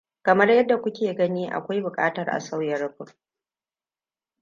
[0.25, 3.07] Kamar yadda ku ke gani akwai buƙatar a sauya rufin.